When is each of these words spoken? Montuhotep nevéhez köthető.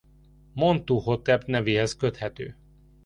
Montuhotep 0.53 1.45
nevéhez 1.45 1.95
köthető. 1.95 2.55